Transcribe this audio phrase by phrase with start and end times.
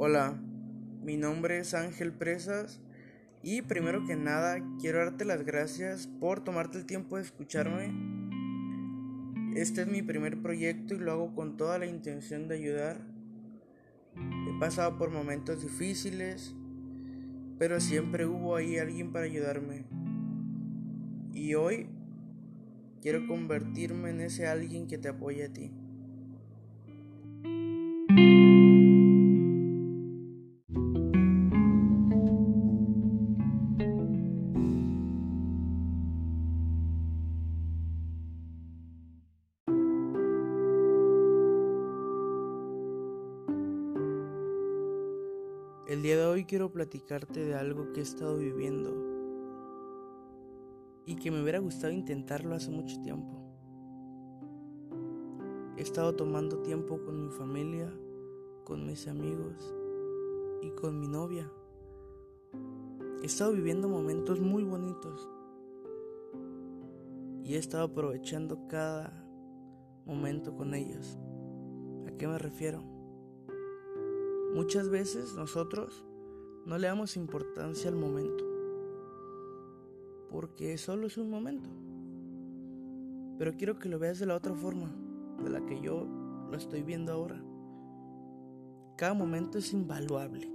[0.00, 0.40] Hola,
[1.02, 2.80] mi nombre es Ángel Presas
[3.42, 7.92] y primero que nada quiero darte las gracias por tomarte el tiempo de escucharme.
[9.56, 13.00] Este es mi primer proyecto y lo hago con toda la intención de ayudar.
[14.14, 16.54] He pasado por momentos difíciles,
[17.58, 19.84] pero siempre hubo ahí alguien para ayudarme.
[21.32, 21.88] Y hoy
[23.02, 25.72] quiero convertirme en ese alguien que te apoya a ti.
[45.88, 48.92] El día de hoy quiero platicarte de algo que he estado viviendo
[51.06, 53.32] y que me hubiera gustado intentarlo hace mucho tiempo.
[55.78, 57.90] He estado tomando tiempo con mi familia,
[58.64, 59.74] con mis amigos
[60.60, 61.50] y con mi novia.
[63.22, 65.26] He estado viviendo momentos muy bonitos
[67.44, 69.26] y he estado aprovechando cada
[70.04, 71.18] momento con ellos.
[72.06, 72.97] ¿A qué me refiero?
[74.54, 76.06] Muchas veces nosotros
[76.64, 78.44] no le damos importancia al momento,
[80.30, 81.68] porque solo es un momento.
[83.38, 84.90] Pero quiero que lo veas de la otra forma,
[85.44, 86.06] de la que yo
[86.50, 87.42] lo estoy viendo ahora.
[88.96, 90.50] Cada momento es invaluable.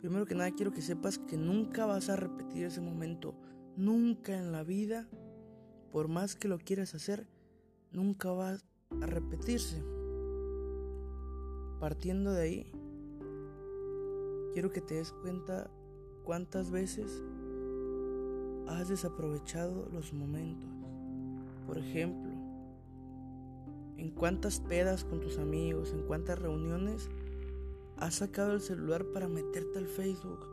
[0.00, 3.34] Primero que nada quiero que sepas que nunca vas a repetir ese momento,
[3.76, 5.08] nunca en la vida,
[5.90, 7.26] por más que lo quieras hacer,
[7.90, 8.52] nunca va
[9.00, 9.82] a repetirse.
[11.80, 12.72] Partiendo de ahí,
[14.52, 15.70] quiero que te des cuenta
[16.24, 17.22] cuántas veces
[18.66, 20.68] has desaprovechado los momentos.
[21.66, 22.32] Por ejemplo,
[23.96, 27.08] en cuántas pedas con tus amigos, en cuántas reuniones
[27.96, 30.46] has sacado el celular para meterte al Facebook.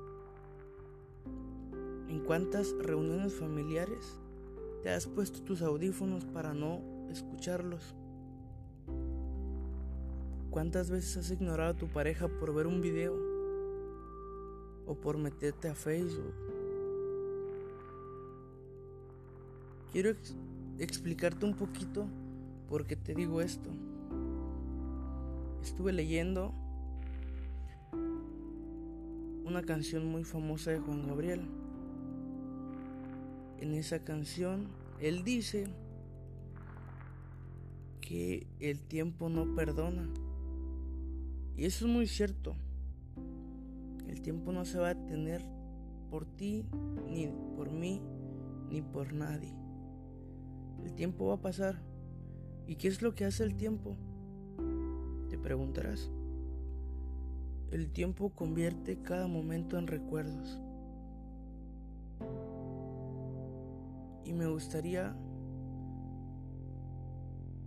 [2.07, 4.19] En cuántas reuniones familiares
[4.84, 7.96] te has puesto tus audífonos para no escucharlos.
[10.56, 13.14] ¿Cuántas veces has ignorado a tu pareja por ver un video?
[14.88, 16.34] O por meterte a Facebook.
[19.92, 20.16] Quiero
[20.80, 22.08] explicarte un poquito
[22.70, 23.70] por qué te digo esto.
[25.62, 26.54] Estuve leyendo
[29.44, 31.50] una canción muy famosa de Juan Gabriel.
[33.60, 34.70] En esa canción,
[35.02, 35.68] él dice
[38.00, 40.08] que el tiempo no perdona.
[41.58, 42.56] Y eso es muy cierto.
[44.08, 45.46] El tiempo no se va a detener
[46.10, 46.66] por ti,
[47.10, 48.02] ni por mí,
[48.70, 49.54] ni por nadie.
[50.84, 51.82] El tiempo va a pasar.
[52.68, 53.96] ¿Y qué es lo que hace el tiempo?
[55.30, 56.12] Te preguntarás.
[57.72, 60.60] El tiempo convierte cada momento en recuerdos.
[64.26, 65.16] Y me gustaría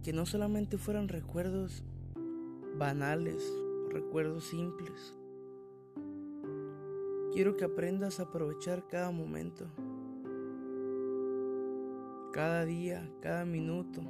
[0.02, 1.84] que no solamente fueran recuerdos
[2.78, 3.42] banales
[3.88, 5.14] recuerdos simples.
[7.32, 9.66] Quiero que aprendas a aprovechar cada momento,
[12.32, 14.00] cada día, cada minuto.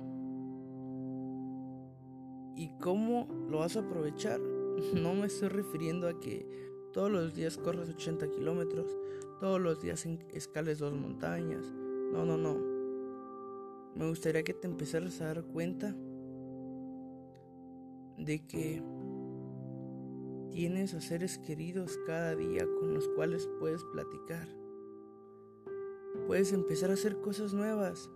[2.57, 4.41] ¿Y cómo lo vas a aprovechar?
[4.95, 6.47] No me estoy refiriendo a que
[6.93, 8.97] todos los días corres 80 kilómetros,
[9.41, 11.67] todos los días escales dos montañas.
[12.13, 12.57] No, no, no.
[13.95, 15.95] Me gustaría que te empezaras a dar cuenta
[18.17, 18.83] de que
[20.59, 24.49] Tienes a seres queridos cada día con los cuales puedes platicar.
[26.27, 28.11] Puedes empezar a hacer cosas nuevas.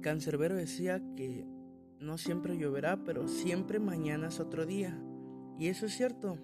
[0.00, 1.46] Cancerbero decía que
[2.00, 5.00] no siempre lloverá, pero siempre mañana es otro día.
[5.56, 6.36] Y eso es cierto.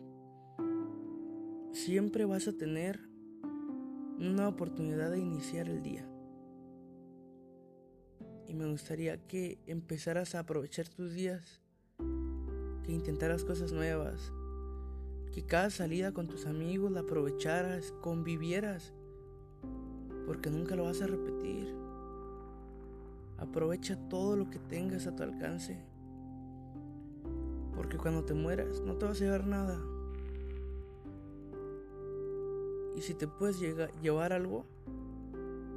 [1.73, 3.01] Siempre vas a tener
[4.21, 6.09] una oportunidad de iniciar el día.
[8.47, 11.61] Y me gustaría que empezaras a aprovechar tus días
[12.89, 14.33] que intentaras cosas nuevas,
[15.35, 18.95] que cada salida con tus amigos la aprovecharas, convivieras,
[20.25, 21.69] porque nunca lo vas a repetir.
[23.37, 25.79] Aprovecha todo lo que tengas a tu alcance,
[27.77, 29.79] porque cuando te mueras no te vas a llevar nada.
[32.97, 33.61] Y si te puedes
[34.01, 34.65] llevar algo,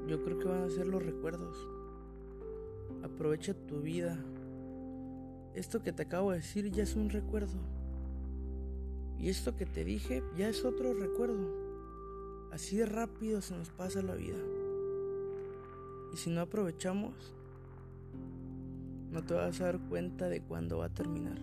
[0.07, 1.57] yo creo que van a ser los recuerdos.
[3.03, 4.17] Aprovecha tu vida.
[5.55, 7.59] Esto que te acabo de decir ya es un recuerdo.
[9.19, 11.61] Y esto que te dije ya es otro recuerdo.
[12.51, 14.37] Así rápido se nos pasa la vida.
[16.13, 17.13] Y si no aprovechamos,
[19.11, 21.39] no te vas a dar cuenta de cuándo va a terminar.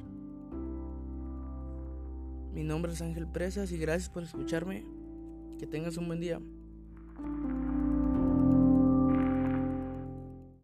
[2.53, 4.85] Mi nombre es Ángel Presas y gracias por escucharme.
[5.59, 6.41] Que tengas un buen día.